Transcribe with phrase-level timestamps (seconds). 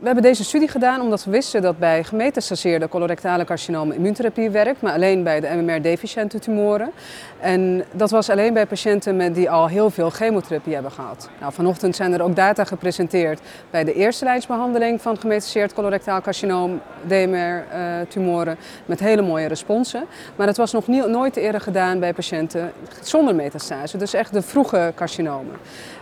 [0.00, 4.82] We hebben deze studie gedaan omdat we wisten dat bij gemetastaseerde colorectale carcinomen immuuntherapie werkt,
[4.82, 6.90] maar alleen bij de MMR-deficiënte tumoren.
[7.40, 11.30] En dat was alleen bij patiënten met die al heel veel chemotherapie hebben gehad.
[11.40, 13.40] Nou, vanochtend zijn er ook data gepresenteerd
[13.70, 20.04] bij de eerste lijnsbehandeling van gemetastaseerd colorectaal carcinoom, DMR-tumoren, met hele mooie responsen.
[20.36, 22.72] Maar het was nog nooit eerder gedaan bij patiënten
[23.02, 25.54] zonder metastase, dus echt de vroege carcinomen.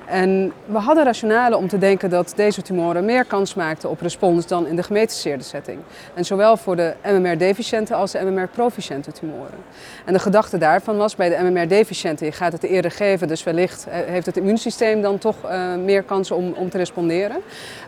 [0.07, 4.47] En we hadden rationale om te denken dat deze tumoren meer kans maakten op respons
[4.47, 5.79] dan in de gemetastaseerde setting.
[6.15, 9.59] En zowel voor de MMR-deficiënte als de MMR-proficiënte tumoren.
[10.05, 13.87] En de gedachte daarvan was bij de MMR-deficiënte, je gaat het eerder geven, dus wellicht
[13.87, 17.37] eh, heeft het immuunsysteem dan toch uh, meer kansen om, om te responderen.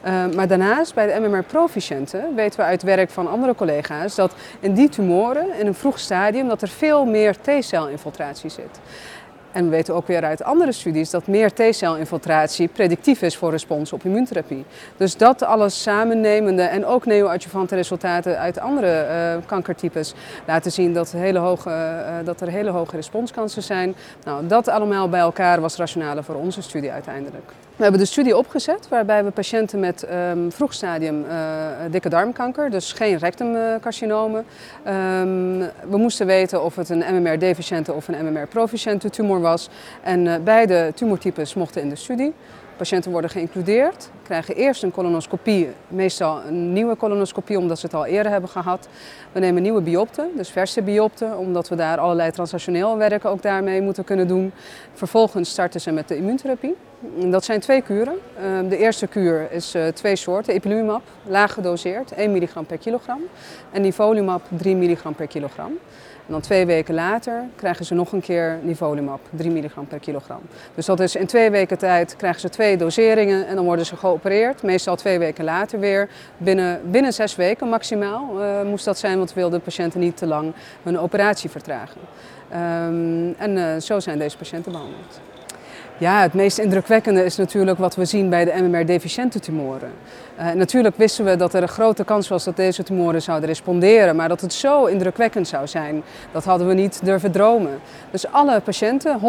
[0.06, 4.74] Uh, maar daarnaast bij de MMR-proficiënte weten we uit werk van andere collega's dat in
[4.74, 8.80] die tumoren in een vroeg stadium dat er veel meer T-celinfiltratie zit.
[9.52, 13.92] En we weten ook weer uit andere studies dat meer T-celinfiltratie predictief is voor respons
[13.92, 14.64] op immuuntherapie.
[14.96, 20.14] Dus dat alles samennemende en ook neoadjuvante resultaten uit andere uh, kankertypes
[20.46, 23.94] laten zien dat, hele hoge, uh, dat er hele hoge responskansen zijn.
[24.24, 27.52] Nou, dat allemaal bij elkaar was rationale voor onze studie uiteindelijk.
[27.80, 31.32] We hebben de studie opgezet waarbij we patiënten met um, vroeg stadium uh,
[31.90, 34.44] dikke darmkanker, dus geen rectumcarcinomen.
[34.86, 39.68] Um, we moesten weten of het een MMR-deficiënte of een MMR-proficiënte tumor was.
[40.02, 42.32] En uh, beide tumortypes mochten in de studie.
[42.76, 48.06] Patiënten worden geïncludeerd, krijgen eerst een colonoscopie, meestal een nieuwe colonoscopie omdat ze het al
[48.06, 48.88] eerder hebben gehad.
[49.32, 53.82] We nemen nieuwe biopten, dus verse biopten, omdat we daar allerlei transactioneel werk ook daarmee
[53.82, 54.52] moeten kunnen doen.
[54.92, 56.76] Vervolgens starten ze met de immuuntherapie.
[57.30, 58.18] Dat zijn twee kuren.
[58.38, 63.20] Ehm, de eerste kuur is uh, twee soorten, ipilimumab, laag gedoseerd, 1 milligram per kilogram.
[63.70, 65.78] En nivolumab, 3 milligram per kilogram.
[66.26, 70.40] En dan twee weken later krijgen ze nog een keer nivolumab, 3 milligram per kilogram.
[70.74, 73.96] Dus dat is in twee weken tijd krijgen ze twee doseringen en dan worden ze
[73.96, 74.62] geopereerd.
[74.62, 76.08] Meestal twee weken later weer.
[76.36, 80.16] Binnen, binnen zes weken maximaal uh, moest dat zijn, want we wilden de patiënten niet
[80.16, 82.00] te lang hun operatie vertragen.
[82.52, 85.20] Um, en uh, zo zijn deze patiënten behandeld.
[86.00, 89.92] Ja, het meest indrukwekkende is natuurlijk wat we zien bij de MMR-deficiënte tumoren.
[90.38, 94.16] Uh, natuurlijk wisten we dat er een grote kans was dat deze tumoren zouden responderen,
[94.16, 96.02] maar dat het zo indrukwekkend zou zijn,
[96.32, 97.78] dat hadden we niet durven dromen.
[98.10, 99.20] Dus alle patiënten,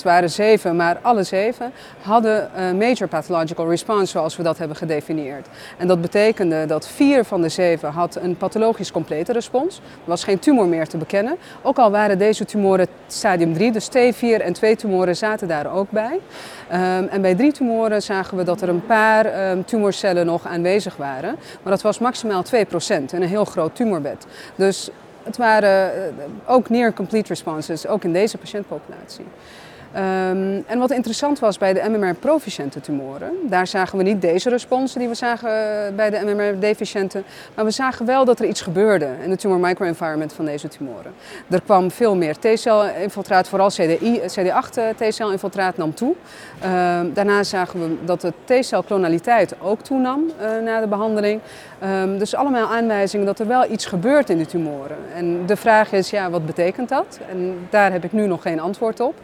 [0.00, 1.72] 100% waren zeven, maar alle zeven
[2.02, 5.48] hadden uh, major pathological response zoals we dat hebben gedefinieerd.
[5.78, 9.76] En dat betekende dat vier van de zeven had een pathologisch complete respons.
[9.76, 11.36] Er was geen tumor meer te bekennen.
[11.62, 15.90] Ook al waren deze tumoren stadium 3, dus T4 en twee tumoren zaten daar ook
[15.90, 15.99] bij.
[16.08, 20.96] Um, en bij drie tumoren zagen we dat er een paar um, tumorcellen nog aanwezig
[20.96, 21.36] waren.
[21.62, 22.48] Maar dat was maximaal 2%
[22.88, 24.26] in een heel groot tumorbed.
[24.54, 24.90] Dus
[25.22, 29.26] het waren uh, ook near complete responses, ook in deze patiëntpopulatie.
[29.94, 34.98] Um, en wat interessant was bij de MMR-proficiënte tumoren, daar zagen we niet deze responsen
[34.98, 35.48] die we zagen
[35.96, 37.22] bij de MMR-deficiënte,
[37.54, 41.12] maar we zagen wel dat er iets gebeurde in de tumor microenvironment van deze tumoren.
[41.48, 46.14] Er kwam veel meer T-cel-infiltraat, vooral CDI, CD8 T-cel-infiltraat nam toe.
[46.64, 50.30] Um, daarna zagen we dat de T-cel-klonaliteit ook toenam
[50.64, 51.40] na de behandeling.
[51.84, 54.96] Um, dus allemaal aanwijzingen dat er wel iets gebeurt in de tumoren.
[55.14, 57.18] En de vraag is, ja, wat betekent dat?
[57.30, 59.14] En daar heb ik nu nog geen antwoord op.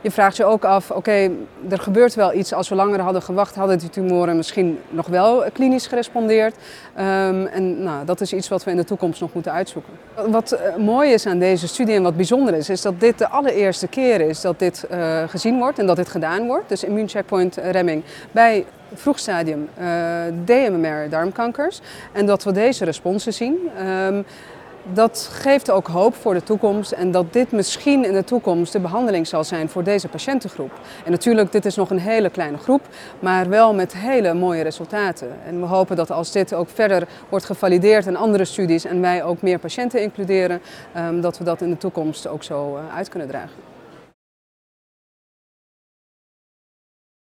[0.00, 1.30] Je vraagt je ook af, oké,
[1.68, 2.52] er gebeurt wel iets.
[2.52, 6.54] Als we langer hadden gewacht, hadden die tumoren misschien nog wel klinisch gerespondeerd.
[6.98, 9.92] Um, en nou, dat is iets wat we in de toekomst nog moeten uitzoeken.
[10.28, 13.28] Wat uh, mooi is aan deze studie en wat bijzonder is, is dat dit de
[13.28, 16.68] allereerste keer is dat dit uh, gezien wordt en dat dit gedaan wordt.
[16.68, 18.64] Dus immuuncheckpoint remming bij
[18.94, 19.86] vroeg stadium uh,
[20.44, 21.80] DMMR darmkankers.
[22.12, 23.70] En dat we deze responsen zien.
[23.86, 24.24] Um,
[24.92, 28.80] dat geeft ook hoop voor de toekomst en dat dit misschien in de toekomst de
[28.80, 30.72] behandeling zal zijn voor deze patiëntengroep.
[31.04, 32.80] En natuurlijk, dit is nog een hele kleine groep,
[33.18, 35.28] maar wel met hele mooie resultaten.
[35.46, 39.24] En we hopen dat als dit ook verder wordt gevalideerd in andere studies en wij
[39.24, 40.60] ook meer patiënten includeren,
[41.20, 43.67] dat we dat in de toekomst ook zo uit kunnen dragen.